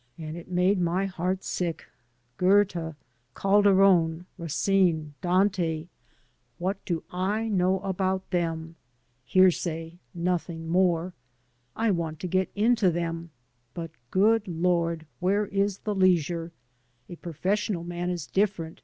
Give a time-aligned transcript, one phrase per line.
[0.18, 1.84] —^and it made my heart sick.
[2.36, 2.96] Goethe,
[3.36, 5.86] Calderon, Racine, Dante,
[6.58, 8.74] what do I know about them?
[9.24, 11.12] Hearsay, nothing more.
[11.76, 13.30] I want to get into them,
[13.72, 15.06] but, good Lord!
[15.20, 16.50] where is the leisure?
[17.08, 18.82] A professional man is different.